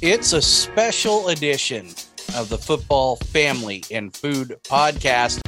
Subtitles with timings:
[0.00, 1.88] It's a special edition
[2.36, 5.40] of the Football Family and Food podcast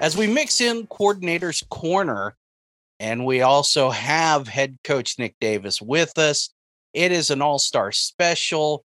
[0.00, 2.36] as we mix in Coordinator's Corner.
[3.00, 6.50] And we also have head coach Nick Davis with us.
[6.94, 8.84] It is an all star special.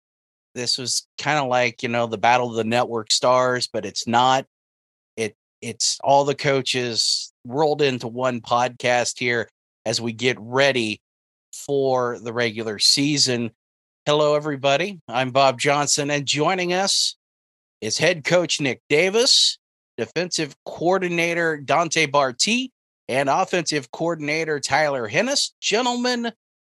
[0.55, 4.07] This was kind of like, you know, the Battle of the Network Stars, but it's
[4.07, 4.47] not.
[5.17, 9.47] It it's all the coaches rolled into one podcast here
[9.85, 10.99] as we get ready
[11.53, 13.51] for the regular season.
[14.07, 14.99] Hello, everybody.
[15.07, 17.17] I'm Bob Johnson, and joining us
[17.81, 19.59] is head coach Nick Davis,
[19.95, 22.69] defensive coordinator Dante Barti,
[23.07, 25.51] and offensive coordinator Tyler Hennis.
[25.61, 26.31] Gentlemen,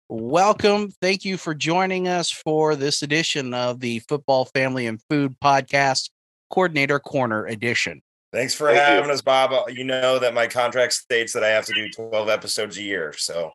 [0.09, 0.91] welcome.
[1.03, 6.09] Thank you for joining us for this edition of the Football Family and Food Podcast,
[6.51, 8.01] Coordinator Corner Edition.
[8.33, 9.13] Thanks for Thank having you.
[9.13, 9.53] us, Bob.
[9.53, 12.83] Uh, you know that my contract states that I have to do 12 episodes a
[12.83, 13.13] year.
[13.19, 13.53] So,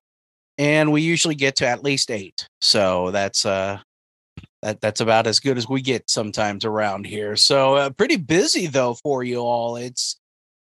[0.57, 2.47] and we usually get to at least eight.
[2.61, 3.79] So that's uh,
[4.61, 7.35] that that's about as good as we get sometimes around here.
[7.35, 9.75] So uh, pretty busy though for you all.
[9.75, 10.17] It's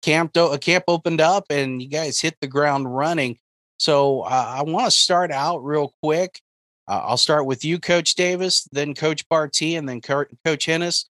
[0.02, 3.38] camp a camp opened up and you guys hit the ground running.
[3.78, 6.40] So uh, I want to start out real quick.
[6.86, 11.06] Uh, I'll start with you, Coach Davis, then Coach Barty, and then Co- Coach Hennis.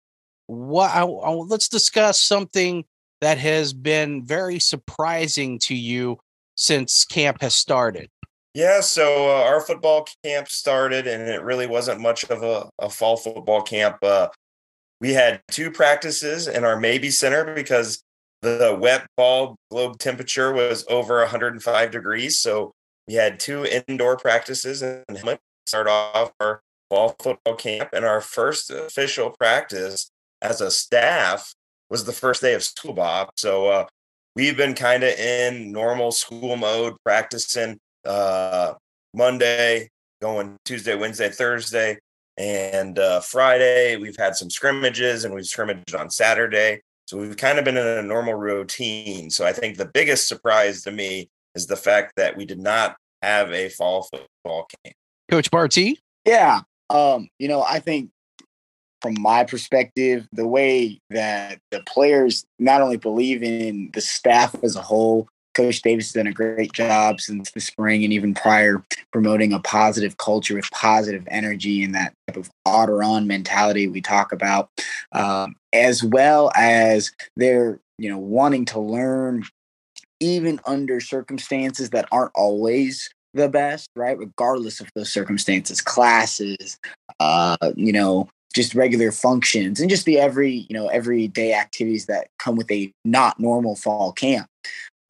[0.46, 2.84] What I, I, let's discuss something
[3.20, 6.18] that has been very surprising to you
[6.56, 8.10] since camp has started.
[8.54, 12.88] Yeah, so uh, our football camp started, and it really wasn't much of a, a
[12.88, 13.98] fall football camp.
[14.02, 14.28] Uh,
[15.00, 18.02] we had two practices in our maybe Center because
[18.42, 22.40] the wet bulb globe temperature was over 105 degrees.
[22.40, 22.72] So
[23.06, 25.04] we had two indoor practices and
[25.66, 27.90] start off our fall football camp.
[27.92, 30.10] And our first official practice
[30.40, 31.52] as a staff
[31.90, 33.30] was the first day of school, Bob.
[33.36, 33.86] So uh,
[34.36, 38.74] we've been kind of in normal school mode, practicing uh,
[39.14, 39.88] Monday,
[40.20, 41.98] going Tuesday, Wednesday, Thursday,
[42.36, 43.96] and uh, Friday.
[43.96, 46.80] We've had some scrimmages and we've scrimmaged on Saturday.
[47.06, 49.30] So we've kind of been in a normal routine.
[49.30, 52.96] So I think the biggest surprise to me is the fact that we did not
[53.22, 54.94] have a fall football camp.
[55.30, 56.00] Coach Barty?
[56.24, 56.60] Yeah.
[56.90, 58.10] Um, you know, I think
[59.00, 64.76] from my perspective, the way that the players not only believe in the staff as
[64.76, 68.84] a whole, Coach Davis has done a great job since the spring and even prior
[69.12, 74.00] promoting a positive culture with positive energy and that type of otter on mentality we
[74.00, 74.70] talk about,
[75.10, 79.44] um, as well as they're you know wanting to learn
[80.20, 84.16] even under circumstances that aren't always the best, right?
[84.16, 86.78] Regardless of those circumstances, classes,
[87.18, 92.28] uh, you know, just regular functions and just the every, you know, everyday activities that
[92.38, 94.48] come with a not normal fall camp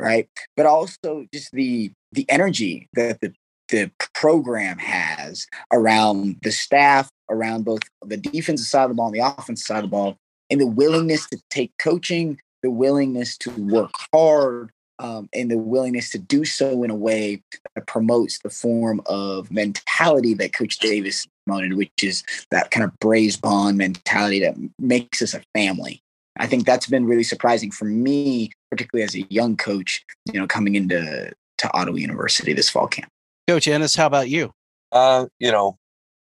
[0.00, 0.28] right?
[0.56, 3.32] But also just the the energy that the
[3.68, 9.14] the program has around the staff, around both the defensive side of the ball and
[9.14, 10.16] the offensive side of the ball,
[10.50, 16.10] and the willingness to take coaching, the willingness to work hard, um, and the willingness
[16.10, 17.42] to do so in a way
[17.74, 22.98] that promotes the form of mentality that Coach Davis promoted, which is that kind of
[22.98, 26.02] Braves bond mentality that makes us a family.
[26.38, 30.46] I think that's been really surprising for me, particularly as a young coach, you know,
[30.46, 33.10] coming into to Ottawa University this fall camp.
[33.48, 34.52] Coach Hennis, how about you?
[34.92, 35.78] Uh, you know,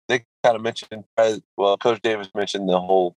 [0.07, 3.15] they kind of mentioned, uh, well, Coach Davis mentioned the whole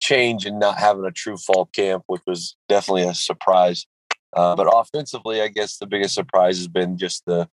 [0.00, 3.86] change in not having a true fall camp, which was definitely a surprise.
[4.34, 7.48] Uh, but offensively, I guess the biggest surprise has been just the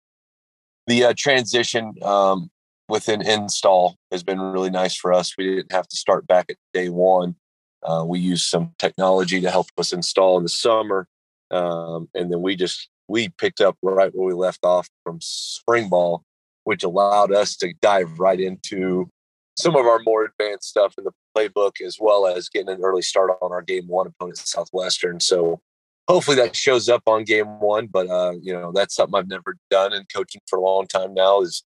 [0.88, 2.52] the uh, transition um,
[2.88, 5.36] within install has been really nice for us.
[5.38, 7.36] We didn't have to start back at day one.
[7.86, 11.08] Uh, we used some technology to help us install in the summer,
[11.52, 15.90] um, and then we just we picked up right where we left off from spring
[15.90, 16.24] ball,
[16.64, 19.10] which allowed us to dive right into
[19.58, 23.02] some of our more advanced stuff in the playbook, as well as getting an early
[23.02, 25.20] start on our game one opponent, Southwestern.
[25.20, 25.62] So
[26.08, 27.88] hopefully that shows up on game one.
[27.88, 31.14] But uh, you know that's something I've never done in coaching for a long time
[31.14, 31.42] now.
[31.42, 31.64] Is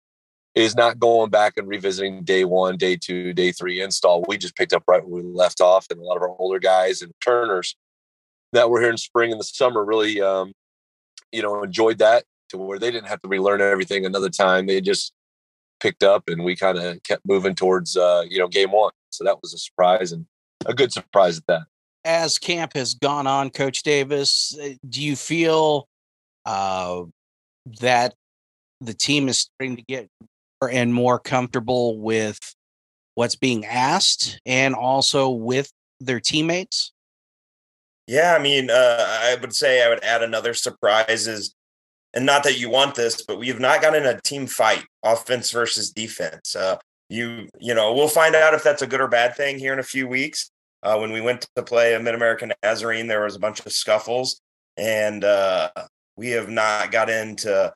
[0.57, 4.25] is not going back and revisiting day one, day two, day three install.
[4.27, 6.59] We just picked up right where we left off, and a lot of our older
[6.59, 7.77] guys and turners
[8.53, 10.53] that were here in spring and the summer really, um,
[11.31, 14.67] you know, enjoyed that to where they didn't have to relearn everything another time.
[14.67, 15.13] They just
[15.79, 18.93] picked up, and we kind of kept moving towards, uh, you know, game one.
[19.11, 20.25] So that was a surprise and
[20.65, 21.63] a good surprise at that.
[22.03, 25.87] As camp has gone on, Coach Davis, uh, do you feel
[26.47, 27.03] uh,
[27.81, 28.15] that
[28.81, 30.09] the team is starting to get
[30.63, 32.55] and more comfortable with
[33.15, 35.71] what's being asked and also with
[36.01, 36.93] their teammates?
[38.07, 41.55] Yeah, I mean, uh, I would say I would add another surprise is,
[42.15, 45.51] and not that you want this, but we have not gotten a team fight, offense
[45.51, 46.55] versus defense.
[46.55, 49.73] Uh, you you know we'll find out if that's a good or bad thing here
[49.73, 50.51] in a few weeks.
[50.83, 53.73] Uh, when we went to play a Mid American Nazarene, there was a bunch of
[53.73, 54.41] scuffles,
[54.77, 55.71] and uh,
[56.17, 57.73] we have not got into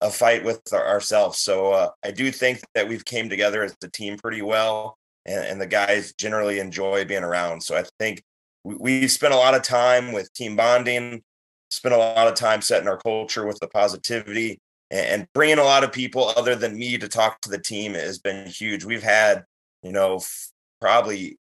[0.00, 1.38] a fight with ourselves.
[1.38, 5.44] So uh, I do think that we've came together as a team pretty well, and,
[5.44, 7.62] and the guys generally enjoy being around.
[7.62, 8.22] So I think
[8.64, 11.22] we, we spent a lot of time with team bonding,
[11.70, 14.58] spent a lot of time setting our culture with the positivity,
[14.90, 17.94] and, and bringing a lot of people other than me to talk to the team
[17.94, 18.84] has been huge.
[18.84, 19.44] We've had,
[19.82, 20.50] you know, f-
[20.80, 21.38] probably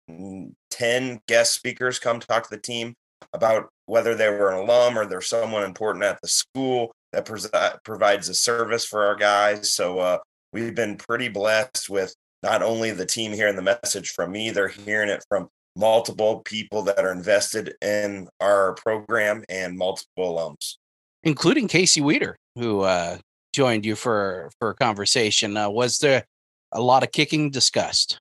[0.71, 2.93] 10 guest speakers come talk to the team
[3.31, 7.49] about whether they were an alum or they're someone important at the school that pres-
[7.83, 9.71] provides a service for our guys.
[9.71, 10.17] So uh,
[10.53, 12.13] we've been pretty blessed with
[12.43, 16.81] not only the team hearing the message from me, they're hearing it from multiple people
[16.83, 20.75] that are invested in our program and multiple alums,
[21.23, 23.17] including Casey Weeder, who uh,
[23.53, 25.57] joined you for for a conversation.
[25.57, 26.25] Uh, was there
[26.71, 28.19] a lot of kicking discussed?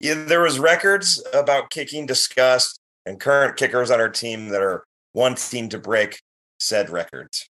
[0.00, 4.84] Yeah, there was records about kicking discussed, and current kickers on our team that are
[5.14, 6.20] wanting to break
[6.60, 7.48] said records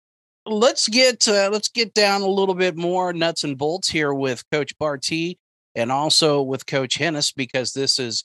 [0.47, 4.45] let's get uh, let's get down a little bit more nuts and bolts here with
[4.51, 5.39] Coach Barti
[5.75, 8.25] and also with Coach Hennis because this is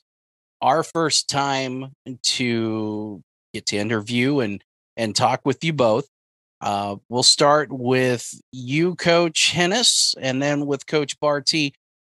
[0.60, 1.92] our first time
[2.22, 3.22] to
[3.52, 4.62] get to interview and
[4.96, 6.06] and talk with you both.
[6.60, 11.72] Uh, we'll start with you, Coach Hennis, and then with Coach Barti.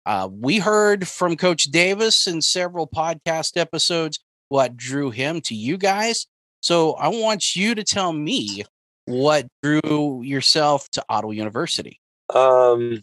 [0.04, 4.18] Uh, we heard from Coach Davis in several podcast episodes
[4.48, 6.26] what drew him to you guys.
[6.60, 8.64] So I want you to tell me
[9.06, 12.00] what drew yourself to Ottawa University?
[12.34, 13.00] Um,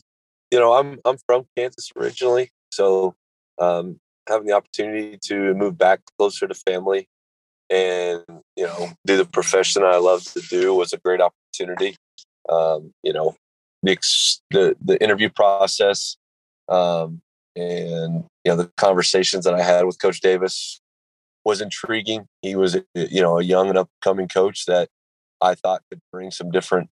[0.52, 3.16] you know, I'm I'm from Kansas originally, so
[3.60, 7.08] um, having the opportunity to move back closer to family
[7.70, 8.24] and
[8.56, 11.96] you know do the profession I love to do was a great opportunity.
[12.48, 13.36] Um, you know,
[13.84, 13.98] the
[14.52, 16.18] the, the interview process
[16.70, 17.22] um,
[17.56, 20.80] and you know the conversations that I had with Coach Davis
[21.46, 22.26] was intriguing.
[22.42, 24.90] He was you know a young and upcoming coach that
[25.42, 26.90] I thought could bring some different,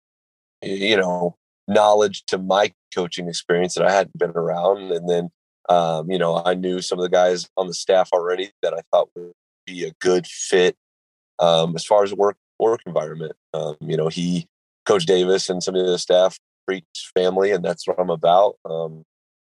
[0.62, 1.36] you know,
[1.68, 4.92] knowledge to my coaching experience that I hadn't been around.
[4.92, 5.30] And then,
[5.68, 8.80] um, you know, I knew some of the guys on the staff already that I
[8.90, 9.32] thought would
[9.66, 10.76] be a good fit
[11.38, 13.32] um, as far as work work environment.
[13.54, 14.46] Um, you know, he,
[14.86, 16.84] Coach Davis, and some of the staff preach
[17.14, 18.56] family, and that's what I'm about.
[18.64, 19.04] Um,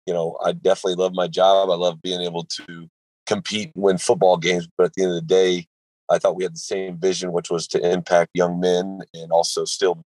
[0.05, 1.69] you know, I definitely love my job.
[1.69, 2.87] I love being able to
[3.25, 5.67] compete and win football games, but at the end of the day,
[6.09, 9.65] I thought we had the same vision, which was to impact young men and also
[9.65, 10.03] still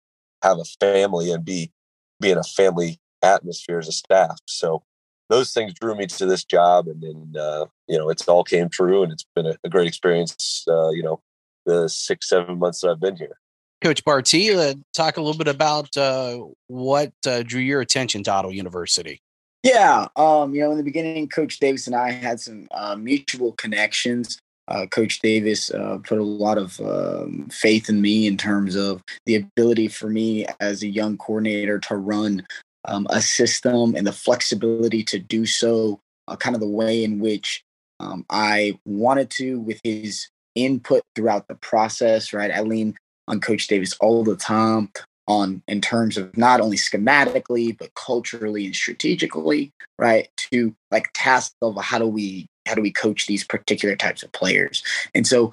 [0.41, 1.71] have a family and be
[2.19, 4.39] be in a family atmosphere as a staff.
[4.45, 4.83] So
[5.29, 8.69] those things drew me to this job, and then uh, you know it's all came
[8.69, 10.65] true, and it's been a, a great experience.
[10.67, 11.21] Uh, you know,
[11.65, 13.37] the six seven months that I've been here.
[13.81, 18.31] Coach Barti, uh, talk a little bit about uh, what uh, drew your attention to
[18.31, 19.21] Ottawa University.
[19.63, 23.53] Yeah, um, you know, in the beginning, Coach Davis and I had some uh, mutual
[23.53, 24.39] connections
[24.71, 29.03] uh, Coach Davis uh, put a lot of um, faith in me in terms of
[29.25, 32.45] the ability for me as a young coordinator to run
[32.85, 37.19] um, a system and the flexibility to do so, uh, kind of the way in
[37.19, 37.63] which
[37.99, 42.51] um, I wanted to with his input throughout the process, right?
[42.51, 42.95] I lean
[43.27, 44.89] on Coach Davis all the time
[45.27, 51.53] on in terms of not only schematically but culturally and strategically right to like task
[51.61, 54.81] of how do we how do we coach these particular types of players?
[55.13, 55.51] And so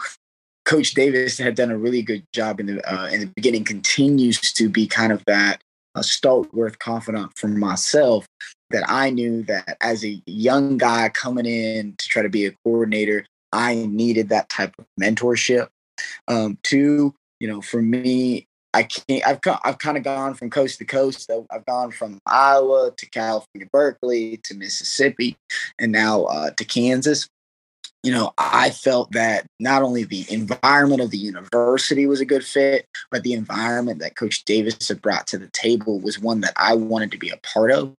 [0.64, 3.64] Coach Davis had done a really good job in the uh, in the beginning.
[3.64, 5.60] Continues to be kind of that
[5.96, 8.24] a stalwart confidant for myself
[8.70, 12.52] that I knew that as a young guy coming in to try to be a
[12.64, 15.68] coordinator, I needed that type of mentorship.
[16.28, 18.46] Um, you know, for me,
[18.78, 19.26] I can't.
[19.26, 21.28] I've I've kind of gone from coast to coast.
[21.50, 25.36] I've gone from Iowa to California, Berkeley to Mississippi,
[25.80, 27.28] and now uh, to Kansas.
[28.04, 32.44] You know, I felt that not only the environment of the university was a good
[32.44, 36.52] fit, but the environment that Coach Davis had brought to the table was one that
[36.56, 37.92] I wanted to be a part of.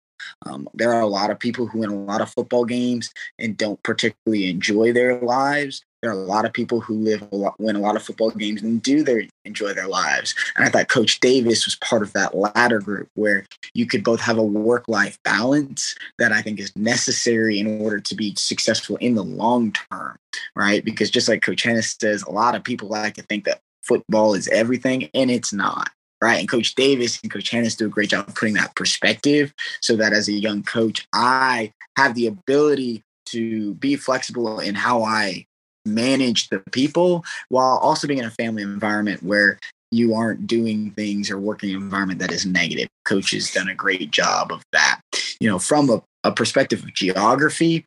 [0.45, 3.57] Um, there are a lot of people who win a lot of football games and
[3.57, 5.83] don't particularly enjoy their lives.
[6.01, 8.32] There are a lot of people who live a lot, win a lot of football
[8.32, 10.34] games and do their enjoy their lives.
[10.56, 14.22] And I thought Coach Davis was part of that latter group where you could both
[14.22, 18.96] have a work life balance that I think is necessary in order to be successful
[18.98, 20.18] in the long term,
[20.56, 20.84] right?
[20.84, 24.34] Because just like Coach Hennis says, a lot of people like to think that football
[24.36, 25.89] is everything, and it's not
[26.22, 26.39] right?
[26.39, 29.96] And Coach Davis and Coach Hennis do a great job of putting that perspective so
[29.96, 35.46] that as a young coach, I have the ability to be flexible in how I
[35.89, 39.60] manage the people while also being in a family environment where
[39.91, 42.88] you aren't doing things or working environment that is negative.
[43.05, 45.01] Coach has done a great job of that.
[45.39, 47.86] you know, from a, a perspective of geography,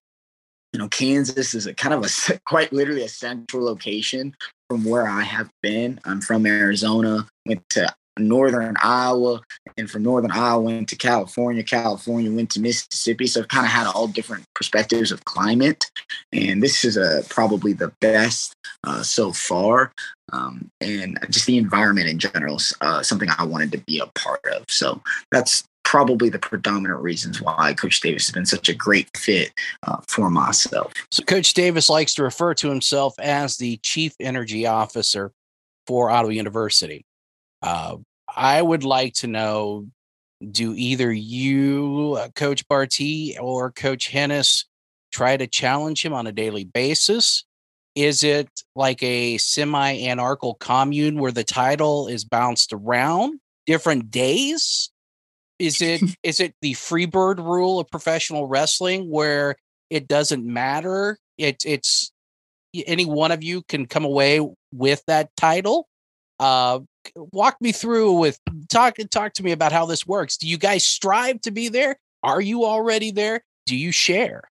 [0.73, 4.35] you know, Kansas is a kind of a quite literally a central location
[4.69, 6.01] from where I have been.
[6.05, 9.41] I'm from Arizona, went to northern Iowa,
[9.77, 11.63] and from northern Iowa went to California.
[11.63, 13.27] California went to Mississippi.
[13.27, 15.91] So I've kind of had all different perspectives of climate,
[16.33, 18.55] and this is a probably the best
[18.85, 19.93] uh, so far.
[20.33, 24.41] Um, and just the environment in general, uh, something I wanted to be a part
[24.47, 24.65] of.
[24.69, 29.53] So that's probably the predominant reasons why Coach Davis has been such a great fit
[29.87, 30.93] uh, for myself.
[31.11, 35.33] So, Coach Davis likes to refer to himself as the Chief Energy Officer
[35.87, 37.05] for Ottawa University.
[37.63, 37.97] Uh,
[38.35, 39.87] I would like to know
[40.51, 44.65] do either you, uh, Coach Barti, or Coach Hennis
[45.13, 47.45] try to challenge him on a daily basis?
[47.95, 54.91] Is it like a semi anarchical commune where the title is bounced around different days?
[55.59, 59.57] Is it is it the freebird rule of professional wrestling where
[59.91, 61.19] it doesn't matter?
[61.37, 62.11] It, it's
[62.87, 64.41] any one of you can come away
[64.73, 65.87] with that title.
[66.41, 66.81] Uh,
[67.17, 70.37] walk me through with talk and talk to me about how this works.
[70.37, 71.99] Do you guys strive to be there?
[72.23, 73.43] Are you already there?
[73.67, 74.43] Do you share?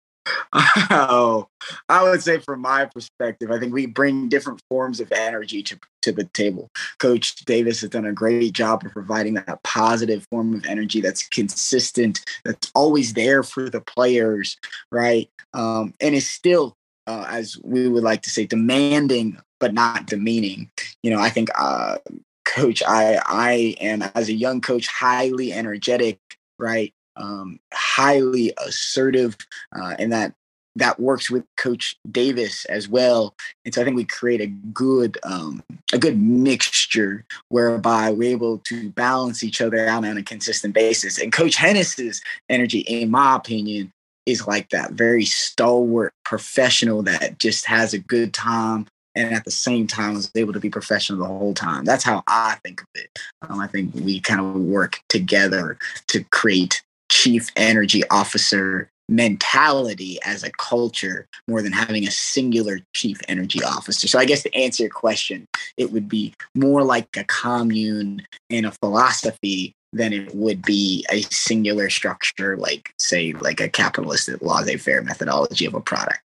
[0.93, 1.49] Oh,
[1.89, 5.79] I would say from my perspective, I think we bring different forms of energy to,
[6.03, 6.69] to the table.
[6.99, 11.29] Coach Davis has done a great job of providing that positive form of energy that's
[11.29, 14.57] consistent, that's always there for the players,
[14.91, 15.31] right?
[15.55, 16.77] Um, and is still,
[17.07, 20.71] uh, as we would like to say, demanding but not demeaning.
[21.03, 21.99] You know, I think uh,
[22.45, 26.19] Coach, I I am as a young coach highly energetic,
[26.59, 26.93] right?
[27.21, 29.37] um, highly assertive,
[29.77, 30.35] uh, and that
[30.77, 33.35] that works with Coach Davis as well.
[33.65, 38.59] And so I think we create a good um, a good mixture whereby we're able
[38.59, 41.19] to balance each other out on a consistent basis.
[41.19, 43.93] And Coach Hennis's energy, in my opinion,
[44.27, 49.51] is like that very stalwart professional that just has a good time and at the
[49.51, 51.85] same time was able to be professional the whole time.
[51.85, 53.19] That's how I think of it.
[53.43, 60.45] Um, I think we kind of work together to create chief energy officer mentality as
[60.45, 64.07] a culture more than having a singular chief energy officer.
[64.07, 68.67] So I guess to answer your question, it would be more like a commune and
[68.67, 75.03] a philosophy than it would be a singular structure, like say like a capitalist laissez-faire
[75.03, 76.21] methodology of a product.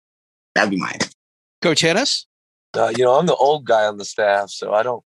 [0.56, 0.98] That'd be mine.
[1.62, 2.26] Coach Hennis?
[2.74, 5.04] Uh, you know, I'm the old guy on the staff, so I don't,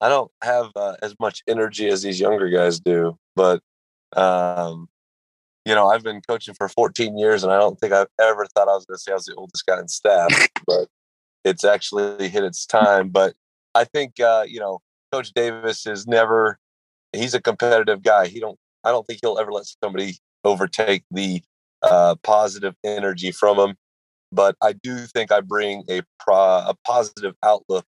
[0.00, 3.18] I don't have uh, as much energy as these younger guys do.
[3.34, 3.62] But
[4.14, 4.88] um,
[5.64, 8.68] you know, I've been coaching for 14 years, and I don't think I've ever thought
[8.68, 10.88] I was going to say I was the oldest guy in staff, but
[11.44, 13.10] it's actually hit its time.
[13.10, 13.34] But
[13.74, 14.80] I think, uh, you know,
[15.12, 16.58] Coach Davis is never.
[17.12, 18.26] He's a competitive guy.
[18.26, 18.58] He don't.
[18.84, 21.42] I don't think he'll ever let somebody overtake the
[21.82, 23.76] uh, positive energy from him.
[24.32, 27.86] But I do think I bring a pro, a positive outlook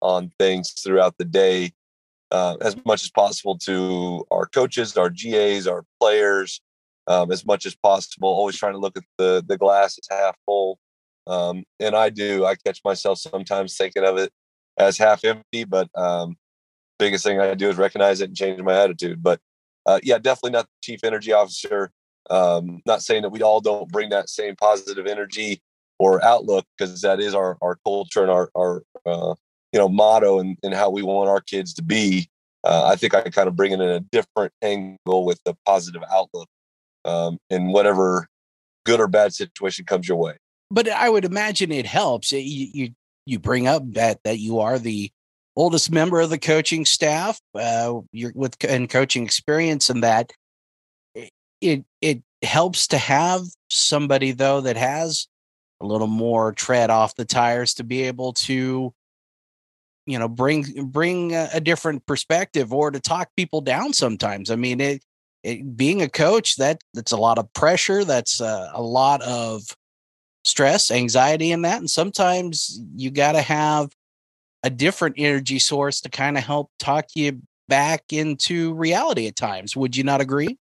[0.00, 1.72] on things throughout the day,
[2.30, 6.60] uh, as much as possible to our coaches, our GAs, our players,
[7.08, 8.28] um, as much as possible.
[8.28, 10.78] Always trying to look at the the glass as half full.
[11.26, 12.44] Um, and I do.
[12.44, 14.32] I catch myself sometimes thinking of it
[14.78, 16.36] as half empty, but um,
[16.98, 19.22] biggest thing I do is recognize it and change my attitude.
[19.22, 19.40] But
[19.86, 21.90] uh, yeah, definitely not the chief energy officer.
[22.30, 25.60] Um, not saying that we all don't bring that same positive energy
[26.02, 29.34] or outlook because that is our our culture and our our uh,
[29.72, 32.28] you know motto and, and how we want our kids to be.
[32.64, 36.02] Uh, I think I kind of bring it in a different angle with the positive
[36.12, 36.48] outlook
[37.04, 38.26] um, in whatever
[38.84, 40.36] good or bad situation comes your way.
[40.70, 42.32] But I would imagine it helps.
[42.32, 42.90] You you,
[43.24, 45.08] you bring up that that you are the
[45.54, 47.40] oldest member of the coaching staff.
[47.54, 50.32] Uh, you're with and coaching experience, and that
[51.60, 55.28] it it helps to have somebody though that has
[55.82, 58.94] a little more tread off the tires to be able to
[60.06, 64.50] you know bring bring a, a different perspective or to talk people down sometimes.
[64.50, 65.04] I mean it
[65.42, 69.62] it, being a coach that that's a lot of pressure that's uh, a lot of
[70.44, 73.90] stress anxiety in that and sometimes you got to have
[74.64, 79.76] a different energy source to kind of help talk you back into reality at times.
[79.76, 80.58] Would you not agree?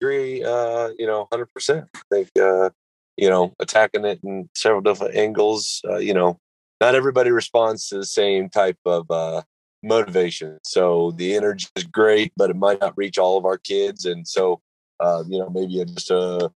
[0.00, 2.70] Agree uh you know 100% i think uh
[3.16, 6.38] you know attacking it in several different angles uh, you know
[6.80, 9.42] not everybody responds to the same type of uh
[9.84, 10.58] motivation.
[10.64, 14.06] So the energy is great, but it might not reach all of our kids.
[14.06, 14.60] And so,
[14.98, 16.50] uh, you know, maybe just a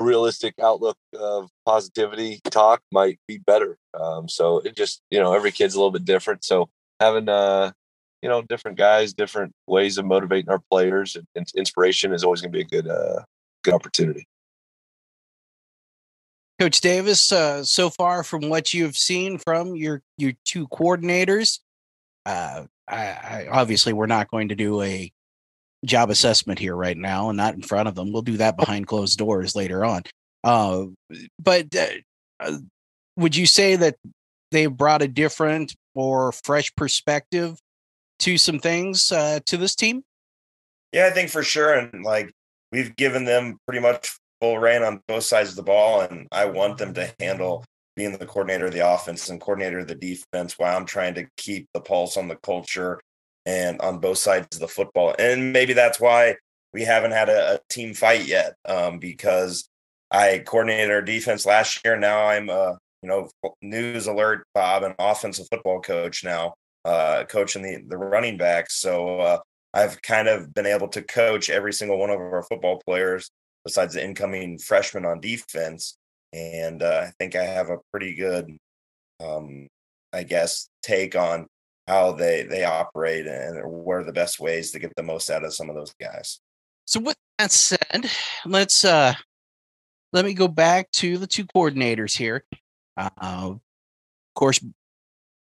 [0.00, 3.76] realistic outlook of positivity talk might be better.
[3.94, 6.42] Um, so it just, you know, every kid's a little bit different.
[6.44, 7.72] So having, uh,
[8.22, 12.40] you know, different guys, different ways of motivating our players, and, and inspiration is always
[12.40, 13.22] going to be a good, uh,
[13.62, 14.26] good opportunity.
[16.60, 21.60] Coach Davis, uh, so far from what you've seen from your your two coordinators,
[22.26, 25.10] uh, I, I, obviously we're not going to do a
[25.86, 28.12] job assessment here right now, and not in front of them.
[28.12, 30.02] We'll do that behind closed doors later on.
[30.44, 30.84] Uh,
[31.38, 31.86] but uh,
[32.40, 32.58] uh,
[33.16, 33.96] would you say that
[34.50, 37.58] they brought a different or fresh perspective
[38.18, 40.02] to some things uh, to this team?
[40.92, 42.30] Yeah, I think for sure, and like
[42.70, 46.46] we've given them pretty much full reign on both sides of the ball, and I
[46.46, 47.64] want them to handle
[47.96, 51.26] being the coordinator of the offense and coordinator of the defense while I'm trying to
[51.36, 53.00] keep the pulse on the culture
[53.46, 55.14] and on both sides of the football.
[55.18, 56.36] And maybe that's why
[56.72, 59.68] we haven't had a, a team fight yet um, because
[60.10, 61.96] I coordinated our defense last year.
[61.96, 63.28] Now I'm a you know
[63.62, 66.54] news alert Bob, an offensive football coach now,
[66.84, 68.76] uh, coaching the the running backs.
[68.80, 69.38] So uh,
[69.74, 73.30] I've kind of been able to coach every single one of our football players
[73.64, 75.96] besides the incoming freshman on defense.
[76.32, 78.56] And uh, I think I have a pretty good,
[79.24, 79.68] um,
[80.12, 81.46] I guess, take on
[81.88, 85.44] how they they operate and what are the best ways to get the most out
[85.44, 86.40] of some of those guys.
[86.86, 88.08] So with that said,
[88.46, 89.14] let's uh
[90.12, 92.44] let me go back to the two coordinators here.
[92.96, 93.60] Uh, of
[94.34, 94.60] course,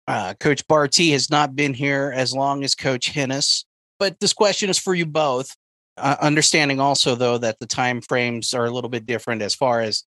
[0.07, 3.65] uh, Coach Barty has not been here as long as Coach Hennis,
[3.99, 5.55] but this question is for you both.
[5.97, 10.03] Understanding also though that the time frames are a little bit different as far as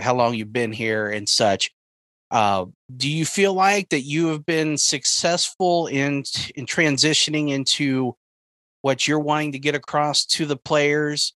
[0.00, 1.70] how long you've been here and such.
[2.30, 6.22] Uh, do you feel like that you have been successful in
[6.54, 8.14] in transitioning into
[8.82, 11.34] what you're wanting to get across to the players,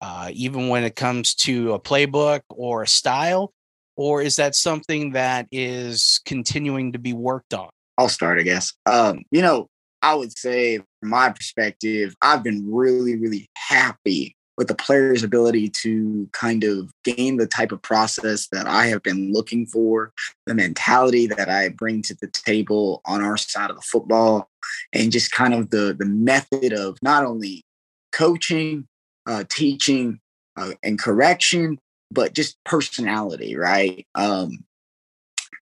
[0.00, 3.52] uh, even when it comes to a playbook or a style,
[3.96, 7.70] or is that something that is continuing to be worked on?
[7.98, 8.72] I'll start, I guess.
[8.86, 9.68] Um, you know,
[10.02, 15.70] I would say, from my perspective, I've been really, really happy with the player's ability
[15.70, 20.12] to kind of gain the type of process that I have been looking for,
[20.46, 24.50] the mentality that I bring to the table on our side of the football,
[24.92, 27.64] and just kind of the the method of not only
[28.12, 28.86] coaching,
[29.26, 30.20] uh, teaching,
[30.56, 31.78] uh, and correction,
[32.10, 34.06] but just personality, right?
[34.14, 34.64] Um,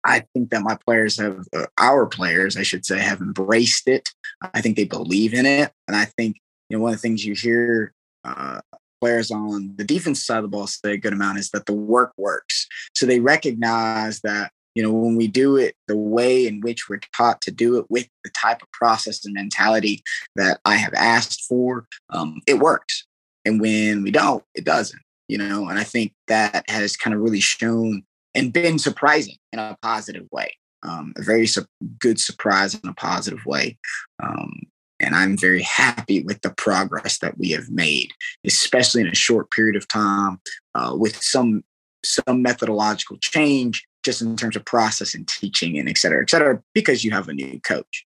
[0.05, 4.09] I think that my players have, uh, our players, I should say, have embraced it.
[4.41, 6.37] I think they believe in it, and I think
[6.69, 7.93] you know one of the things you hear
[8.25, 8.61] uh,
[9.01, 11.73] players on the defense side of the ball say a good amount is that the
[11.73, 12.67] work works.
[12.95, 17.01] So they recognize that, you know, when we do it the way in which we're
[17.17, 20.03] taught to do it with the type of process and mentality
[20.37, 23.07] that I have asked for, um, it works.
[23.45, 27.21] And when we don't, it doesn't, you know, and I think that has kind of
[27.21, 28.05] really shown
[28.35, 30.57] and been surprising in a positive way.
[30.83, 31.67] Um, a very su-
[31.99, 33.79] good surprise in a positive way.
[34.23, 34.63] Um,
[34.99, 38.11] and I'm very happy with the progress that we have made,
[38.47, 40.41] especially in a short period of time,
[40.75, 41.65] uh, with some
[42.03, 46.63] some methodological change, just in terms of process and teaching and et cetera, et cetera,
[46.75, 48.07] because you have a new coach,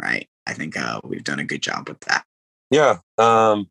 [0.00, 0.28] right?
[0.46, 2.24] I think uh, we've done a good job with that.
[2.70, 3.68] Yeah, um,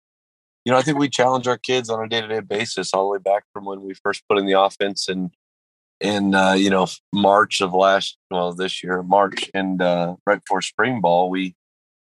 [0.65, 3.05] you know, I think we challenge our kids on a day to day basis, all
[3.05, 5.31] the way back from when we first put in the offense and
[6.01, 10.61] in uh, you know March of last well this year March and uh, right before
[10.61, 11.55] spring ball we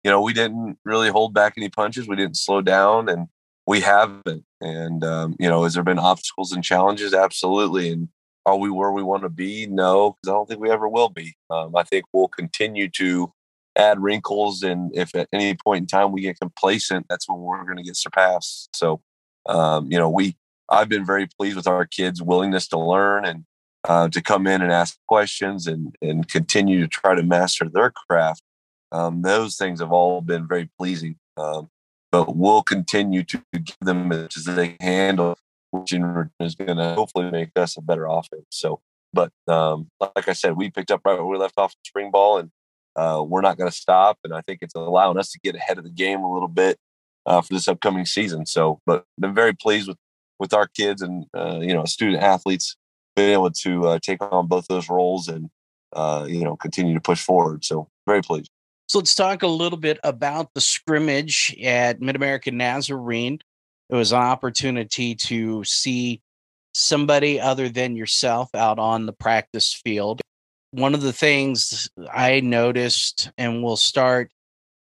[0.08, 2.08] you know, we didn't really hold back any punches.
[2.08, 3.28] We didn't slow down, and
[3.66, 4.46] we haven't.
[4.62, 7.14] And um, you know, has there been obstacles and challenges?
[7.14, 7.90] Absolutely.
[7.92, 8.08] And
[8.46, 9.68] are we where we want to be?
[9.68, 11.36] No, because I don't think we ever will be.
[11.50, 13.34] Um, I think we'll continue to
[13.78, 17.66] add wrinkles, and if at any point in time we get complacent, that's when we're
[17.66, 18.70] going to get surpassed.
[18.74, 19.02] So,
[19.46, 20.38] um, you know, we
[20.70, 23.44] I've been very pleased with our kids' willingness to learn and
[23.88, 27.92] uh, to come in and ask questions and and continue to try to master their
[27.92, 28.42] craft.
[28.92, 31.18] Um, those things have all been very pleasing.
[31.38, 31.70] Um,
[32.12, 35.38] but we'll continue to give them as they handle,
[35.72, 38.46] which is going to hopefully make us a better offense.
[38.50, 38.80] So,
[39.14, 42.12] but um, like I said, we picked up right where we left off in spring
[42.12, 42.52] ball, and
[42.96, 44.18] uh, we're not going to stop.
[44.24, 46.78] And I think it's allowing us to get ahead of the game a little bit
[47.26, 48.46] uh, for this upcoming season.
[48.46, 49.98] So, but been very pleased with
[50.40, 52.78] with our kids and uh, you know student athletes
[53.18, 55.50] being able to uh, take on both those roles and
[55.94, 57.66] uh, you know continue to push forward.
[57.66, 58.50] So, very pleased.
[58.88, 63.40] So let's talk a little bit about the scrimmage at Mid American Nazarene.
[63.90, 66.22] It was an opportunity to see
[66.74, 70.22] somebody other than yourself out on the practice field.
[70.72, 74.32] One of the things I noticed, and we'll start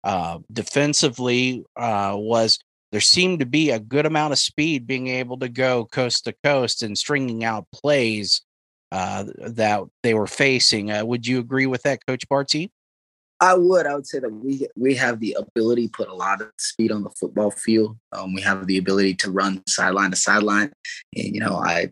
[0.03, 2.59] uh, defensively, uh, was
[2.91, 6.33] there seemed to be a good amount of speed being able to go coast to
[6.43, 8.41] coast and stringing out plays
[8.91, 10.91] uh, that they were facing.
[10.91, 12.71] Uh, would you agree with that, Coach Barty?
[13.41, 13.85] I would.
[13.85, 16.91] I would say that we we have the ability to put a lot of speed
[16.91, 17.97] on the football field.
[18.11, 20.73] Um, we have the ability to run sideline to sideline.
[21.15, 21.89] And you know, I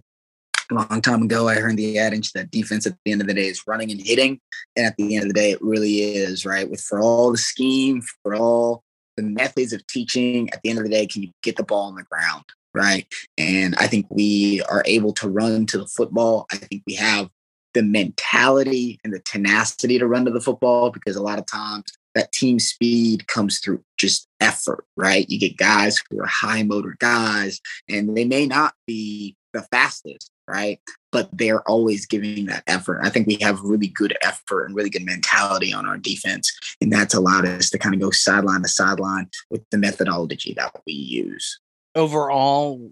[0.69, 3.33] a long time ago I heard the adage that defense at the end of the
[3.33, 4.41] day is running and hitting,
[4.75, 6.69] and at the end of the day, it really is right.
[6.69, 8.83] With for all the scheme, for all
[9.17, 11.87] the methods of teaching, at the end of the day, can you get the ball
[11.87, 12.45] on the ground?
[12.73, 13.07] Right.
[13.37, 16.45] And I think we are able to run to the football.
[16.51, 17.29] I think we have
[17.73, 21.85] the mentality and the tenacity to run to the football because a lot of times
[22.15, 25.29] that team speed comes through just effort, right?
[25.29, 30.31] You get guys who are high motor guys and they may not be the fastest,
[30.47, 30.79] right?
[31.11, 33.01] But they're always giving that effort.
[33.03, 36.51] I think we have really good effort and really good mentality on our defense.
[36.81, 40.71] And that's allowed us to kind of go sideline to sideline with the methodology that
[40.85, 41.59] we use.
[41.95, 42.91] Overall,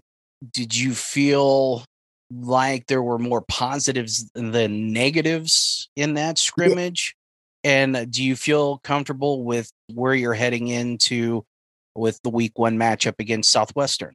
[0.52, 1.84] did you feel
[2.30, 7.14] like there were more positives than negatives in that scrimmage?
[7.64, 11.44] And do you feel comfortable with where you're heading into
[11.94, 14.14] with the week one matchup against Southwestern?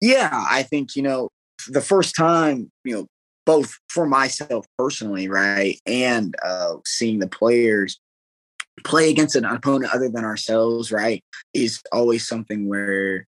[0.00, 1.30] Yeah, I think, you know,
[1.68, 3.06] the first time, you know,
[3.46, 8.00] both for myself personally, right, and uh, seeing the players
[8.84, 13.26] play against an opponent other than ourselves, right, is always something where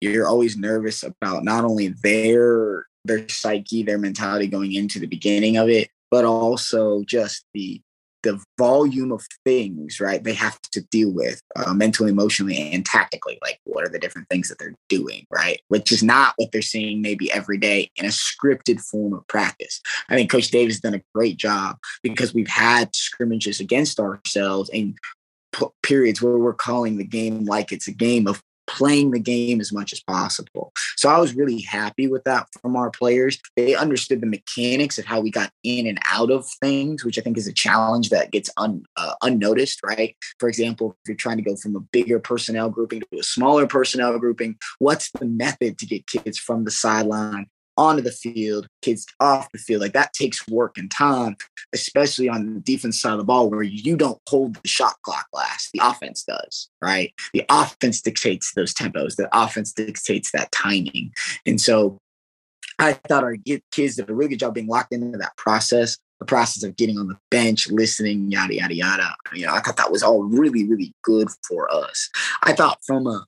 [0.00, 5.56] you're always nervous about not only their their psyche, their mentality going into the beginning
[5.56, 7.80] of it, but also just the
[8.24, 10.22] the volume of things, right?
[10.22, 13.38] They have to deal with uh, mentally, emotionally, and tactically.
[13.42, 15.60] Like, what are the different things that they're doing, right?
[15.68, 19.80] Which is not what they're seeing maybe every day in a scripted form of practice.
[20.08, 24.96] I think Coach Davis done a great job because we've had scrimmages against ourselves and
[25.82, 29.72] periods where we're calling the game like it's a game of playing the game as
[29.72, 30.72] much as possible.
[30.96, 33.38] So I was really happy with that from our players.
[33.56, 37.22] They understood the mechanics of how we got in and out of things, which I
[37.22, 40.16] think is a challenge that gets un, uh, unnoticed, right?
[40.38, 43.66] For example, if you're trying to go from a bigger personnel grouping to a smaller
[43.66, 47.46] personnel grouping, what's the method to get kids from the sideline
[47.76, 49.82] onto the field, kids off the field.
[49.82, 51.36] Like that takes work and time,
[51.74, 55.26] especially on the defense side of the ball where you don't hold the shot clock
[55.32, 55.70] last.
[55.72, 57.12] The offense does, right?
[57.32, 59.16] The offense dictates those tempos.
[59.16, 61.12] The offense dictates that timing.
[61.46, 61.98] And so
[62.78, 63.36] I thought our
[63.72, 66.98] kids did a really good job being locked into that process, the process of getting
[66.98, 69.14] on the bench, listening, yada, yada, yada.
[69.32, 72.10] You know, I thought that was all really, really good for us.
[72.42, 73.24] I thought from a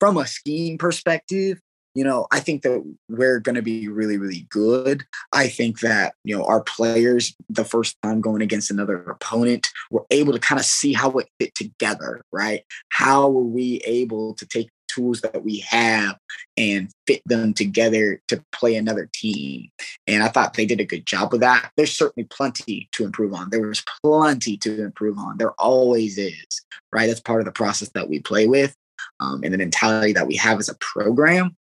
[0.00, 1.60] from a scheme perspective,
[1.94, 5.04] you know, I think that we're going to be really, really good.
[5.32, 10.04] I think that, you know, our players, the first time going against another opponent, were
[10.10, 12.64] able to kind of see how it fit together, right?
[12.88, 16.16] How were we able to take tools that we have
[16.56, 19.68] and fit them together to play another team.
[20.06, 21.70] And I thought they did a good job of that.
[21.76, 23.50] There's certainly plenty to improve on.
[23.50, 25.38] There was plenty to improve on.
[25.38, 27.06] There always is, right?
[27.06, 28.76] That's part of the process that we play with
[29.20, 31.56] um, and the mentality that we have as a program.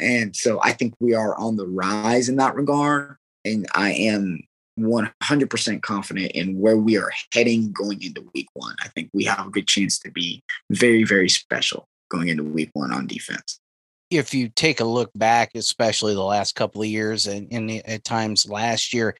[0.00, 3.16] And so I think we are on the rise in that regard.
[3.44, 4.40] And I am
[4.78, 8.74] 100% confident in where we are heading going into week one.
[8.82, 12.70] I think we have a good chance to be very, very special going into week
[12.72, 13.60] one on defense.
[14.10, 18.04] If you take a look back, especially the last couple of years and, and at
[18.04, 19.16] times last year,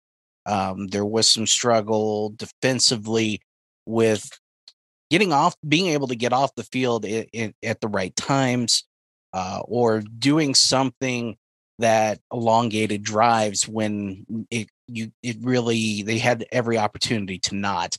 [0.46, 3.42] um, there was some struggle defensively
[3.84, 4.30] with
[5.10, 8.84] getting off, being able to get off the field at the right times
[9.32, 11.36] uh, or doing something
[11.78, 17.96] that elongated drives when it you it really they had every opportunity to not.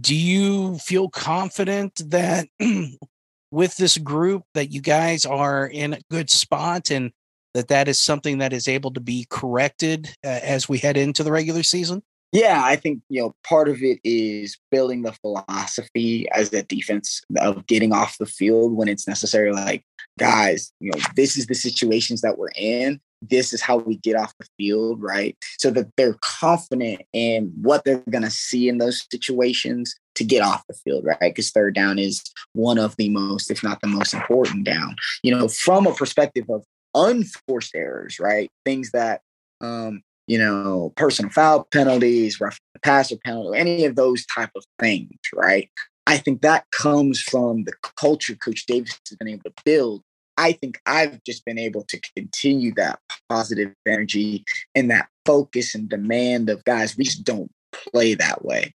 [0.00, 2.48] Do you feel confident that
[3.50, 7.12] with this group that you guys are in a good spot and
[7.54, 11.22] that that is something that is able to be corrected uh, as we head into
[11.22, 12.02] the regular season?
[12.32, 17.22] Yeah, I think you know part of it is building the philosophy as a defense
[17.36, 19.52] of getting off the field when it's necessary.
[19.52, 19.84] Like,
[20.18, 23.00] guys, you know, this is the situations that we're in.
[23.20, 25.36] This is how we get off the field, right?
[25.58, 30.42] So that they're confident in what they're going to see in those situations to get
[30.42, 31.18] off the field, right?
[31.20, 32.22] Because third down is
[32.54, 34.96] one of the most, if not the most important down.
[35.22, 36.64] You know, from a perspective of
[36.94, 38.50] unforced errors, right?
[38.64, 39.20] Things that
[39.60, 45.18] um, you know, personal foul penalties, rough passer penalty, any of those type of things,
[45.34, 45.70] right?
[46.06, 50.02] I think that comes from the culture Coach Davis has been able to build.
[50.36, 55.88] I think I've just been able to continue that positive energy and that focus and
[55.88, 56.96] demand of guys.
[56.96, 58.74] We just don't play that way,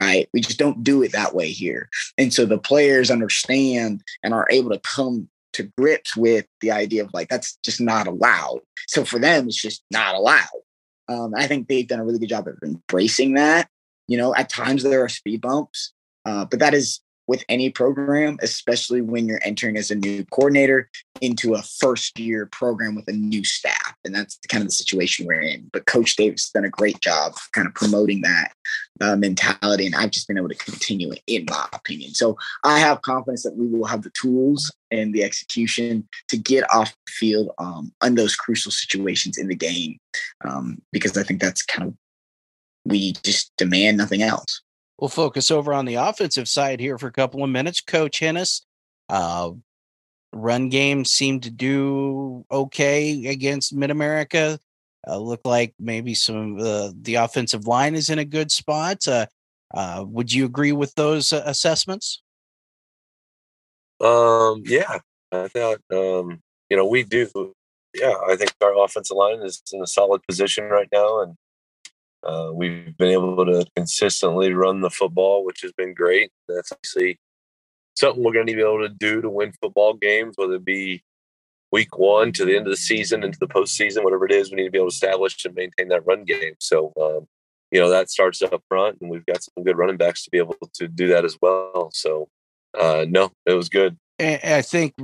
[0.00, 0.28] right?
[0.34, 1.88] We just don't do it that way here.
[2.18, 7.04] And so the players understand and are able to come to grips with the idea
[7.04, 8.60] of like, that's just not allowed.
[8.88, 10.44] So for them, it's just not allowed.
[11.08, 13.68] Um, I think they've done a really good job of embracing that.
[14.08, 15.92] You know, at times there are speed bumps.
[16.24, 20.88] Uh, but that is with any program, especially when you're entering as a new coordinator
[21.20, 23.94] into a first year program with a new staff.
[24.04, 25.68] And that's kind of the situation we're in.
[25.72, 28.52] But Coach Davis has done a great job kind of promoting that
[29.00, 29.86] uh, mentality.
[29.86, 32.14] And I've just been able to continue it, in my opinion.
[32.14, 36.64] So I have confidence that we will have the tools and the execution to get
[36.72, 39.98] off the field um, on those crucial situations in the game.
[40.44, 41.94] Um, because I think that's kind of,
[42.84, 44.62] we just demand nothing else.
[44.98, 47.80] We'll focus over on the offensive side here for a couple of minutes.
[47.80, 48.62] Coach Hennis,
[49.08, 49.50] uh,
[50.32, 54.58] run game seemed to do okay against Mid America.
[55.06, 59.06] Uh, look like maybe some uh, the offensive line is in a good spot.
[59.06, 59.26] Uh,
[59.74, 62.22] uh, would you agree with those uh, assessments?
[64.00, 64.98] Um, yeah,
[65.32, 67.52] I thought um, you know we do.
[67.94, 71.36] Yeah, I think our offensive line is in a solid position right now, and
[72.26, 76.30] uh, we've been able to consistently run the football, which has been great.
[76.48, 77.18] That's actually
[77.94, 81.02] something we're going to be able to do to win football games, whether it be
[81.70, 84.50] week one to the end of the season, into the postseason, whatever it is.
[84.50, 86.54] We need to be able to establish and maintain that run game.
[86.58, 87.26] So, um,
[87.70, 90.38] you know, that starts up front, and we've got some good running backs to be
[90.38, 91.90] able to do that as well.
[91.92, 92.28] So,
[92.78, 93.96] uh, no, it was good.
[94.18, 94.94] I think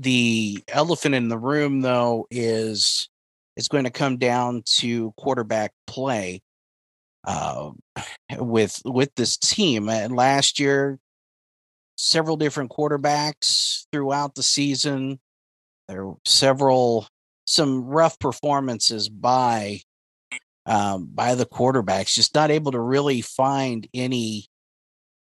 [0.00, 3.08] the elephant in the room, though, is
[3.56, 6.40] it's going to come down to quarterback play
[7.26, 7.70] uh,
[8.38, 9.88] with with this team.
[9.88, 10.98] And last year,
[11.96, 15.20] several different quarterbacks throughout the season.
[15.88, 17.08] There were several
[17.46, 19.80] some rough performances by
[20.66, 24.48] um, by the quarterbacks, just not able to really find any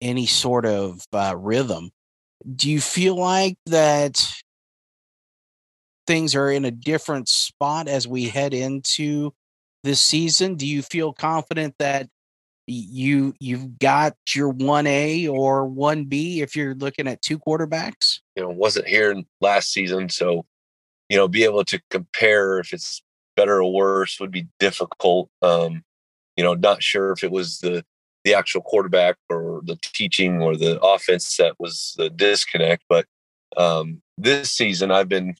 [0.02, 1.92] any sort of uh, rhythm.
[2.56, 4.24] Do you feel like that
[6.06, 9.34] things are in a different spot as we head into
[9.86, 10.56] this season?
[10.56, 12.10] Do you feel confident that
[12.68, 18.20] you you've got your 1A or 1B if you're looking at two quarterbacks?
[18.36, 20.46] You know, wasn't here last season, so
[21.08, 23.02] you know, be able to compare if it's
[23.38, 25.30] better or worse would be difficult.
[25.42, 25.84] Um,
[26.36, 27.86] you know, not sure if it was the
[28.24, 33.06] the actual quarterback or the teaching or the offense that was the disconnect, but
[33.56, 35.36] um, this season I've been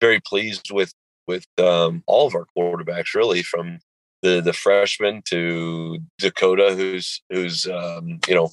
[0.00, 0.92] very pleased with
[1.26, 3.78] with um, all of our quarterbacks, really, from
[4.22, 8.50] the the freshman to Dakota, who's who's um, you know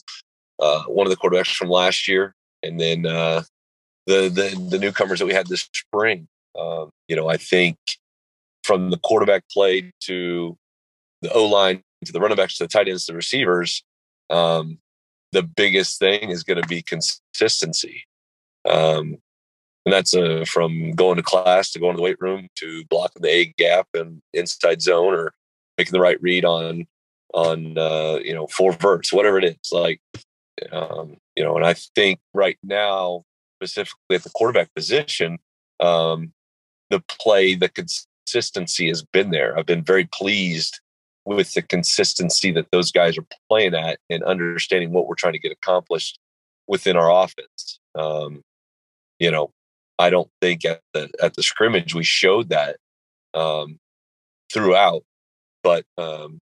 [0.59, 3.43] uh, one of the quarterbacks from last year, and then uh,
[4.07, 6.27] the the the newcomers that we had this spring.
[6.59, 7.77] Um, you know, I think
[8.63, 10.57] from the quarterback play to
[11.21, 13.83] the O line to the running backs to the tight ends to the receivers,
[14.29, 14.79] um,
[15.31, 18.03] the biggest thing is going to be consistency.
[18.69, 19.17] Um,
[19.85, 23.21] and that's uh, from going to class to going to the weight room to blocking
[23.21, 25.33] the A gap and inside zone or
[25.77, 26.85] making the right read on
[27.33, 29.71] on uh, you know four verts, whatever it is.
[29.71, 30.01] Like
[30.71, 33.23] um, you know, and I think right now,
[33.61, 35.39] specifically at the quarterback position,
[35.79, 36.33] um,
[36.89, 39.57] the play, the consistency has been there.
[39.57, 40.79] I've been very pleased
[41.25, 45.39] with the consistency that those guys are playing at and understanding what we're trying to
[45.39, 46.19] get accomplished
[46.67, 47.79] within our offense.
[47.95, 48.41] Um,
[49.19, 49.51] you know,
[50.01, 52.77] I don't think at the at the scrimmage we showed that
[53.35, 53.77] um,
[54.51, 55.03] throughout,
[55.63, 56.39] but um,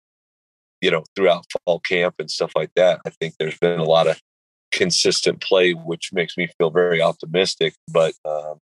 [0.81, 4.07] you know throughout fall camp and stuff like that, I think there's been a lot
[4.07, 4.19] of
[4.73, 7.75] consistent play, which makes me feel very optimistic.
[7.93, 8.59] But um,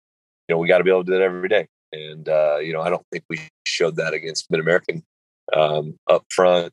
[0.49, 2.73] you know we got to be able to do that every day, and uh, you
[2.73, 5.05] know I don't think we showed that against Mid American
[5.53, 6.73] um, up front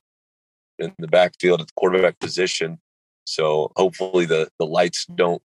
[0.79, 2.79] in the backfield at the quarterback position.
[3.25, 5.43] So hopefully the the lights don't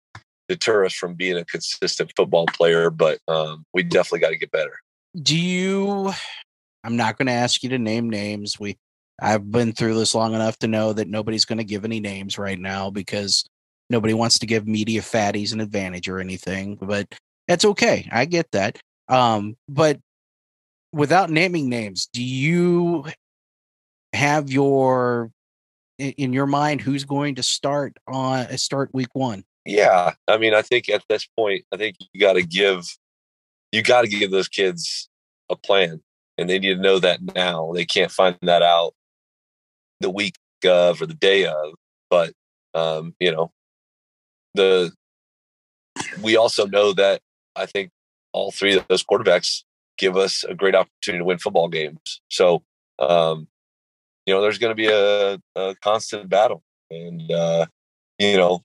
[0.51, 4.51] deter us from being a consistent football player, but um, we definitely got to get
[4.51, 4.77] better.
[5.17, 6.13] Do you?
[6.83, 8.59] I'm not going to ask you to name names.
[8.59, 8.77] We,
[9.21, 12.37] I've been through this long enough to know that nobody's going to give any names
[12.37, 13.45] right now because
[13.89, 16.77] nobody wants to give media fatties an advantage or anything.
[16.81, 17.07] But
[17.47, 18.09] that's okay.
[18.11, 18.79] I get that.
[19.09, 20.01] Um, but
[20.93, 23.05] without naming names, do you
[24.13, 25.31] have your
[25.99, 29.45] in your mind who's going to start on start week one?
[29.64, 32.87] Yeah, I mean, I think at this point, I think you got to give
[33.73, 35.09] you got to give those kids
[35.49, 36.03] a plan,
[36.38, 37.73] and they need to know that now.
[37.73, 38.94] They can't find that out
[40.01, 41.75] the week of or the day of,
[42.09, 42.33] but
[42.75, 43.53] um, you know,
[44.55, 44.92] the
[46.23, 47.20] we also know that
[47.57, 47.90] I think
[48.33, 49.64] all three of those quarterbacks
[49.99, 52.20] give us a great opportunity to win football games.
[52.29, 52.62] So,
[52.99, 53.49] um,
[54.27, 57.66] you know, there's going to be a, a constant battle, and uh,
[58.18, 58.62] you know,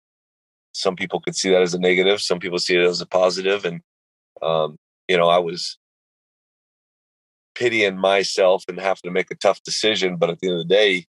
[0.75, 3.65] some people could see that as a negative some people see it as a positive
[3.65, 3.81] and
[4.41, 5.77] um, you know i was
[7.55, 10.75] pitying myself and having to make a tough decision but at the end of the
[10.75, 11.05] day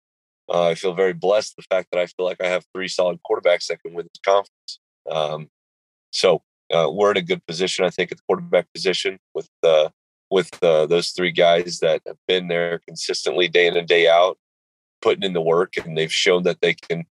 [0.49, 3.19] Uh, I feel very blessed the fact that I feel like I have three solid
[3.27, 4.73] quarterbacks that can win this conference.
[5.11, 5.51] Um,
[6.13, 6.29] so
[6.75, 9.89] uh, we're in a good position, I think, at the quarterback position with uh,
[10.31, 14.39] with uh, those three guys that have been there consistently day in and day out,
[15.03, 17.05] putting in the work, and they've shown that they can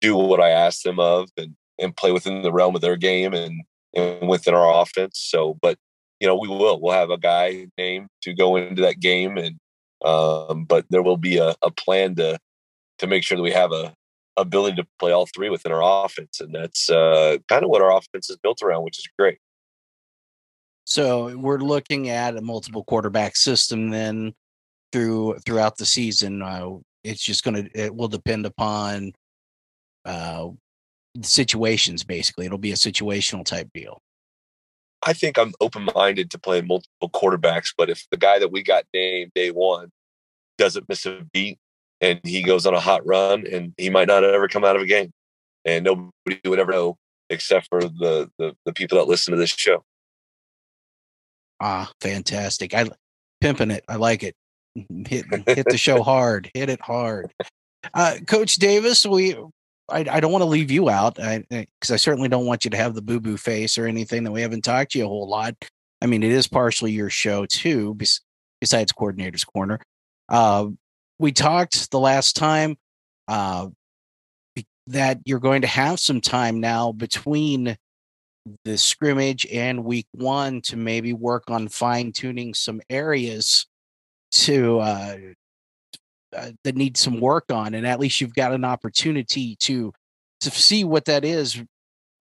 [0.00, 3.34] do what I asked them of and and play within the realm of their game
[3.34, 3.62] and,
[3.94, 5.18] and within our offense.
[5.18, 5.78] So, but
[6.20, 6.80] you know, we will.
[6.80, 9.58] We'll have a guy named to go into that game, and
[10.04, 12.38] um, but there will be a, a plan to
[12.98, 13.92] to make sure that we have a
[14.36, 17.96] ability to play all three within our offense, and that's uh, kind of what our
[17.96, 19.38] offense is built around, which is great.
[20.84, 24.34] So we're looking at a multiple quarterback system then
[24.92, 26.42] through throughout the season.
[26.42, 29.12] Uh, it's just going to it will depend upon
[30.04, 30.48] uh,
[31.20, 32.04] situations.
[32.04, 34.00] Basically, it'll be a situational type deal.
[35.04, 38.62] I think I'm open minded to play multiple quarterbacks, but if the guy that we
[38.62, 39.90] got named day one
[40.58, 41.58] doesn't miss a beat
[42.00, 44.82] and he goes on a hot run and he might not ever come out of
[44.82, 45.10] a game
[45.64, 46.96] and nobody would ever know
[47.30, 49.82] except for the the, the people that listen to this show.
[51.60, 52.74] Ah, fantastic.
[52.74, 52.88] I
[53.40, 53.84] pimping it.
[53.88, 54.34] I like it.
[55.06, 56.50] Hit hit the show hard.
[56.54, 57.32] Hit it hard.
[57.94, 59.36] Uh, Coach Davis, we
[59.92, 62.70] I, I don't want to leave you out because I, I, certainly don't want you
[62.70, 65.08] to have the boo boo face or anything that we haven't talked to you a
[65.08, 65.54] whole lot.
[66.00, 67.96] I mean, it is partially your show too,
[68.60, 69.80] besides Coordinator's Corner.
[70.28, 70.68] Uh,
[71.18, 72.76] we talked the last time
[73.28, 73.68] uh,
[74.88, 77.76] that you're going to have some time now between
[78.64, 83.66] the scrimmage and week one to maybe work on fine tuning some areas
[84.32, 85.16] to uh,
[86.36, 89.92] uh, that need some work on, and at least you've got an opportunity to
[90.40, 91.62] to see what that is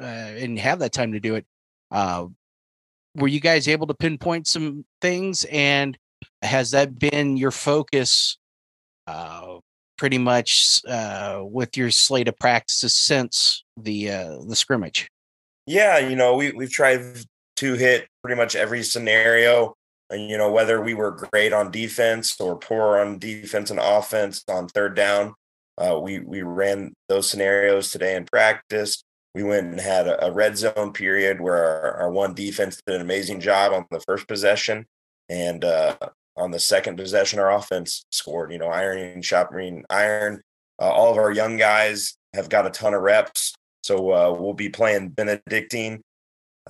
[0.01, 1.45] uh, and have that time to do it.
[1.89, 2.27] Uh,
[3.15, 5.97] were you guys able to pinpoint some things, and
[6.41, 8.37] has that been your focus?
[9.07, 9.57] Uh,
[10.01, 15.07] pretty much uh, with your slate of practices since the uh, the scrimmage.
[15.67, 17.01] Yeah, you know, we we've tried
[17.57, 19.75] to hit pretty much every scenario
[20.13, 24.67] you know, whether we were great on defense or poor on defense and offense on
[24.67, 25.33] third down,
[25.77, 29.03] uh, we we ran those scenarios today in practice.
[29.33, 32.95] We went and had a, a red zone period where our, our, one defense did
[32.95, 34.85] an amazing job on the first possession,
[35.29, 35.95] and uh,
[36.35, 38.51] on the second possession, our offense scored.
[38.51, 40.41] You know, ironing, sharpening iron.
[40.79, 44.53] Uh, all of our young guys have got a ton of reps, so uh, we'll
[44.53, 46.01] be playing Benedictine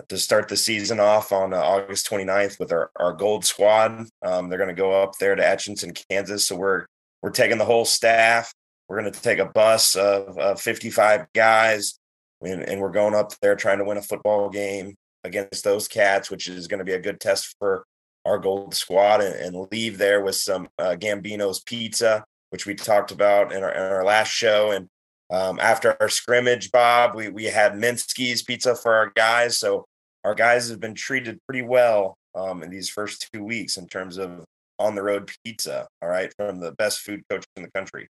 [0.07, 4.07] to start the season off on uh, August 29th with our, our gold squad.
[4.23, 6.47] Um, they're going to go up there to Atchison, Kansas.
[6.47, 6.85] So we're
[7.21, 8.53] we're taking the whole staff.
[8.87, 11.99] We're going to take a bus of, of 55 guys,
[12.41, 16.29] and, and, we're going up there trying to win a football game against those cats,
[16.29, 17.85] which is going to be a good test for
[18.25, 23.11] our gold squad, and, and leave there with some uh, Gambino's pizza, which we talked
[23.11, 24.87] about in our, in our last show, and
[25.31, 29.57] um, after our scrimmage, Bob, we we had Minsky's pizza for our guys.
[29.57, 29.85] So
[30.23, 34.17] our guys have been treated pretty well um, in these first two weeks in terms
[34.17, 34.43] of
[34.77, 35.87] on the road pizza.
[36.01, 38.07] All right, from the best food coach in the country.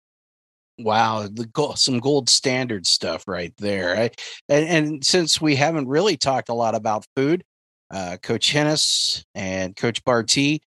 [0.78, 3.96] Wow, the some gold standard stuff right there.
[3.96, 4.11] I,
[4.48, 7.44] and, and, since we haven't really talked a lot about food,
[7.90, 10.62] uh, Coach Hennis and Coach Barty,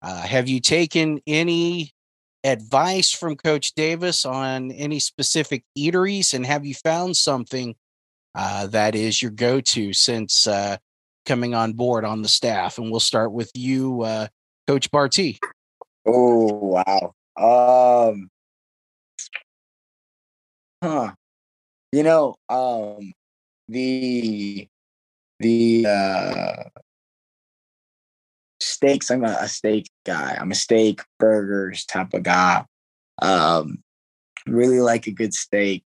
[0.00, 1.92] uh, have you taken any
[2.44, 7.74] advice from Coach Davis on any specific eateries, and have you found something
[8.34, 10.76] uh, that is your go-to since uh,
[11.26, 12.78] coming on board on the staff?
[12.78, 14.28] And we'll start with you, uh,
[14.66, 15.38] Coach Barty.
[16.06, 18.30] Oh wow, um,
[20.82, 21.12] huh?
[21.92, 23.12] You know, um,
[23.68, 24.68] the
[25.40, 26.64] the uh
[28.68, 29.10] steaks.
[29.10, 30.36] I'm a, a steak guy.
[30.38, 32.64] I'm a steak burgers type of guy.
[33.20, 33.82] Um,
[34.46, 35.84] really like a good steak.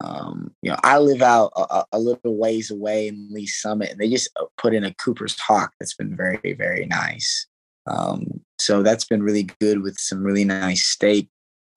[0.00, 4.00] Um, you know, I live out a, a, little ways away in Lee Summit, and
[4.00, 7.48] they just uh, put in a Cooper's Hawk that's been very, very nice.
[7.88, 11.28] Um, so that's been really good with some really nice steak.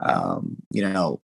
[0.02, 1.20] Um, you know,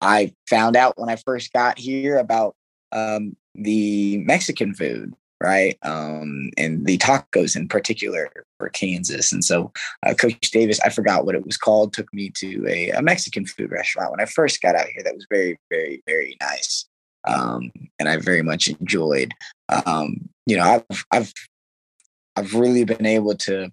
[0.00, 2.54] I found out when I first got here about
[2.92, 5.14] um, the Mexican food
[5.44, 5.76] right?
[5.82, 9.30] Um, and the tacos in particular for Kansas.
[9.30, 9.70] And so
[10.04, 13.44] uh, Coach Davis, I forgot what it was called, took me to a, a, Mexican
[13.44, 15.02] food restaurant when I first got out here.
[15.04, 16.86] That was very, very, very nice.
[17.28, 19.32] Um, and I very much enjoyed.
[19.84, 21.32] Um, you know, I've I've
[22.36, 23.70] I've really been able to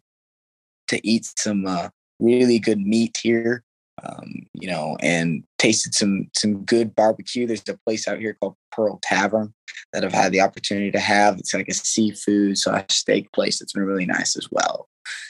[0.90, 3.64] to eat some uh, really good meat here
[4.04, 7.46] um, you know, and tasted some some good barbecue.
[7.46, 9.54] There's a place out here called Pearl Tavern
[9.94, 11.38] that I've had the opportunity to have.
[11.38, 14.88] It's like a seafood slash steak place that's been really nice as well.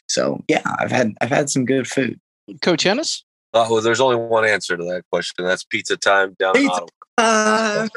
[0.08, 2.20] So yeah, I've had I've had some good food.
[2.62, 3.24] Coach Hennis?
[3.54, 5.46] Oh, well, there's only one answer to that question.
[5.46, 6.86] That's pizza time down in Pizza.
[7.18, 7.90] Ottawa.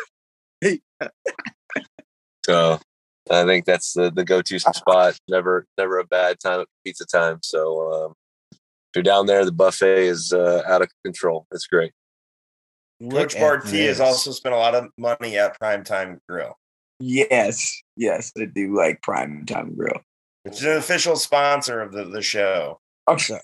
[0.63, 0.71] Uh,
[2.45, 2.79] So
[3.31, 5.19] I think that's the, the go-to spot.
[5.29, 7.39] Never, never a bad time at pizza time.
[7.43, 8.24] So um, if
[8.95, 11.47] you're down there, the buffet is uh, out of control.
[11.53, 11.93] It's great.
[13.01, 16.57] Look Coach at Barty has also spent a lot of money at Primetime Grill,
[16.99, 20.01] yes, yes, I do like prime time grill.
[20.45, 22.81] It's an official sponsor of the, the show.
[23.09, 23.39] Okay.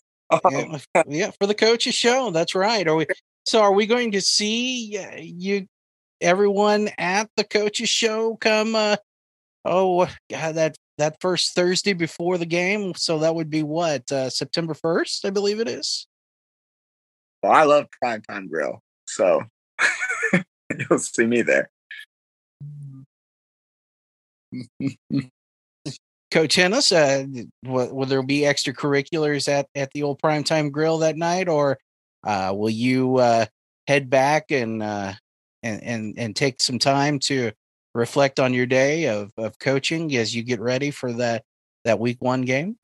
[0.50, 0.78] yeah,
[1.08, 2.30] yeah, for the coaches show.
[2.30, 2.86] That's right.
[2.86, 3.06] Are we?
[3.46, 5.66] So are we going to see uh, you,
[6.20, 8.74] everyone at the coaches show come?
[8.74, 8.96] Uh,
[9.64, 12.94] oh God, that that first Thursday before the game.
[12.94, 16.06] So that would be what uh, September first, I believe it is.
[17.42, 19.42] Well, I love prime time grill, so
[20.78, 21.70] you'll see me there.
[26.30, 27.26] Coach Hennis, uh,
[27.64, 31.78] will, will there be extracurriculars at at the old primetime grill that night, or
[32.24, 33.46] uh, will you uh,
[33.86, 35.14] head back and uh,
[35.62, 37.52] and and and take some time to
[37.94, 41.44] reflect on your day of of coaching as you get ready for that
[41.84, 42.76] that week one game?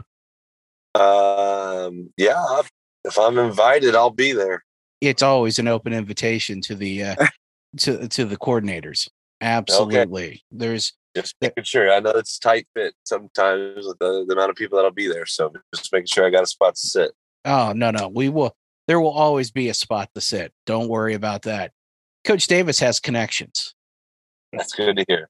[0.94, 2.62] Um, yeah,
[3.04, 4.64] if I'm invited, I'll be there.
[5.00, 7.26] It's always an open invitation to the uh,
[7.78, 9.08] to to the coordinators.
[9.40, 10.42] Absolutely.
[10.50, 11.92] There's Just making sure.
[11.92, 15.26] I know it's tight fit sometimes with the, the amount of people that'll be there.
[15.26, 17.12] So just making sure I got a spot to sit.
[17.44, 18.08] Oh no, no.
[18.08, 18.56] We will
[18.88, 20.52] there will always be a spot to sit.
[20.64, 21.72] Don't worry about that.
[22.24, 23.74] Coach Davis has connections.
[24.52, 25.28] That's good to hear.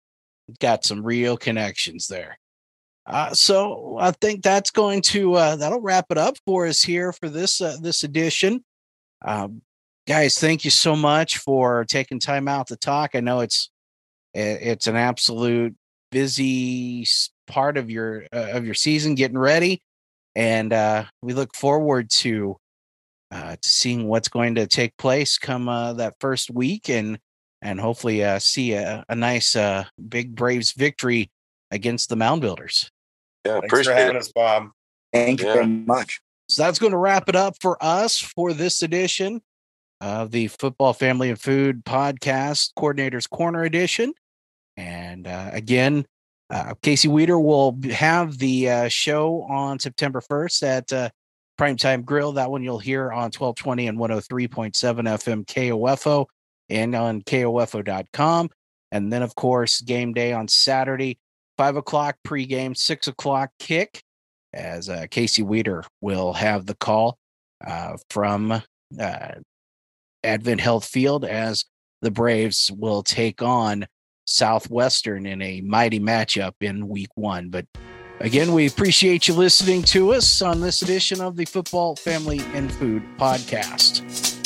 [0.61, 2.39] Got some real connections there.
[3.07, 7.13] Uh, so I think that's going to uh, that'll wrap it up for us here
[7.13, 8.65] for this uh, this edition.
[9.25, 9.63] Um,
[10.09, 13.11] guys, thank you so much for taking time out to talk.
[13.15, 13.71] I know it's
[14.35, 15.75] it's an absolute
[16.11, 17.07] busy
[17.47, 19.83] part of your uh, of your season getting ready,
[20.35, 22.57] and uh, we look forward to
[23.31, 27.21] uh, to seeing what's going to take place come that first week and
[27.63, 31.31] and hopefully uh, see a, a nice uh, big Braves victory
[31.71, 32.91] against the Mound Builders.
[33.45, 34.21] Yeah, Thanks for appreciate having it.
[34.21, 34.71] us, Bob.
[35.13, 36.21] Thank you very much.
[36.49, 39.41] So that's going to wrap it up for us for this edition
[40.01, 44.13] of the Football Family and Food Podcast Coordinators Corner Edition.
[44.77, 46.07] And uh, again,
[46.51, 51.11] uh, Casey Weeder will have the uh, show on September 1st at uh,
[51.59, 52.33] Primetime Grill.
[52.33, 56.27] That one you'll hear on 1220 and 103.7 FM KOFO
[56.69, 58.51] and on KOFO.com.
[58.93, 61.19] And then, of course, game day on Saturday,
[61.59, 64.03] 5 o'clock pregame, 6 o'clock kick
[64.57, 67.19] as uh, Casey Weeder will have the call
[67.65, 69.29] uh, from uh,
[70.25, 71.65] Advent Health Field as
[72.03, 73.87] the Braves will take on
[74.27, 77.49] Southwestern in a mighty matchup in week one.
[77.49, 77.67] But
[78.21, 82.73] again, we appreciate you listening to us on this edition of the Football Family and
[82.73, 84.46] Food Podcast.